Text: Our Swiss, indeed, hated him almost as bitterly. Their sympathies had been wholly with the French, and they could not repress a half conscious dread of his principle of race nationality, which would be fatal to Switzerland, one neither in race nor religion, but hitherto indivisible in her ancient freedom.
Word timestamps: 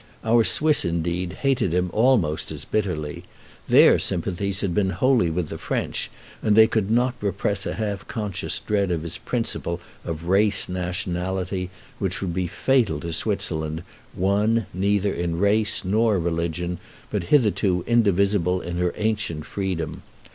Our 0.23 0.43
Swiss, 0.43 0.83
indeed, 0.83 1.33
hated 1.41 1.75
him 1.75 1.91
almost 1.93 2.51
as 2.51 2.65
bitterly. 2.65 3.23
Their 3.67 3.99
sympathies 3.99 4.61
had 4.61 4.73
been 4.73 4.89
wholly 4.89 5.29
with 5.29 5.49
the 5.49 5.59
French, 5.59 6.09
and 6.41 6.55
they 6.55 6.65
could 6.65 6.89
not 6.89 7.13
repress 7.21 7.67
a 7.67 7.75
half 7.75 8.07
conscious 8.07 8.57
dread 8.57 8.89
of 8.89 9.03
his 9.03 9.19
principle 9.19 9.79
of 10.03 10.23
race 10.25 10.67
nationality, 10.67 11.69
which 11.99 12.19
would 12.19 12.33
be 12.33 12.47
fatal 12.47 12.99
to 13.01 13.13
Switzerland, 13.13 13.83
one 14.15 14.65
neither 14.73 15.13
in 15.13 15.37
race 15.37 15.85
nor 15.85 16.17
religion, 16.17 16.79
but 17.11 17.25
hitherto 17.25 17.83
indivisible 17.85 18.59
in 18.59 18.77
her 18.77 18.95
ancient 18.97 19.45
freedom. 19.45 20.01